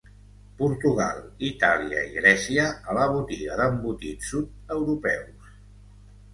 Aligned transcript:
Portugal, 0.61 1.19
Itàlia 1.49 2.01
i 2.07 2.15
Grècia 2.15 2.65
a 2.71 2.97
la 3.01 3.05
botiga 3.13 3.61
d'embotits 3.63 4.33
sud-europeus. 4.35 5.57